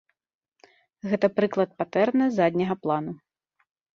Гэта 1.11 1.27
прыклад 1.41 1.75
патэрна 1.83 2.25
задняга 2.39 2.75
плану. 2.87 3.13